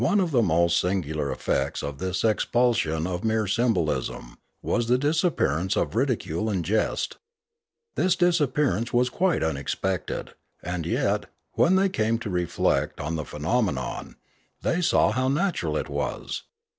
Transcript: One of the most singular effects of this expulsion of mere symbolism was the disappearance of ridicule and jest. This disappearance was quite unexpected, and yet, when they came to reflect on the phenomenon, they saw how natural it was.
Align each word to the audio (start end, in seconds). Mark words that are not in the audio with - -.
One 0.01 0.19
of 0.19 0.31
the 0.31 0.41
most 0.41 0.79
singular 0.79 1.31
effects 1.31 1.83
of 1.83 1.99
this 1.99 2.23
expulsion 2.23 3.05
of 3.05 3.23
mere 3.23 3.45
symbolism 3.45 4.39
was 4.63 4.87
the 4.87 4.97
disappearance 4.97 5.75
of 5.77 5.93
ridicule 5.95 6.49
and 6.49 6.65
jest. 6.65 7.17
This 7.93 8.15
disappearance 8.15 8.91
was 8.91 9.09
quite 9.11 9.43
unexpected, 9.43 10.31
and 10.63 10.87
yet, 10.87 11.27
when 11.53 11.75
they 11.75 11.87
came 11.87 12.17
to 12.17 12.31
reflect 12.31 12.99
on 12.99 13.15
the 13.15 13.23
phenomenon, 13.25 14.15
they 14.63 14.81
saw 14.81 15.11
how 15.11 15.27
natural 15.27 15.77
it 15.77 15.87
was. 15.87 16.41